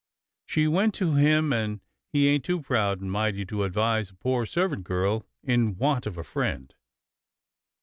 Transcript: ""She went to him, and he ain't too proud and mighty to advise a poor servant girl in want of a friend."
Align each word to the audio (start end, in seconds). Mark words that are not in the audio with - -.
""She 0.47 0.65
went 0.67 0.95
to 0.95 1.13
him, 1.13 1.53
and 1.53 1.79
he 2.11 2.27
ain't 2.27 2.43
too 2.43 2.59
proud 2.59 3.01
and 3.01 3.11
mighty 3.11 3.45
to 3.45 3.61
advise 3.61 4.09
a 4.09 4.15
poor 4.15 4.47
servant 4.47 4.83
girl 4.83 5.27
in 5.43 5.77
want 5.77 6.07
of 6.07 6.17
a 6.17 6.23
friend." 6.23 6.73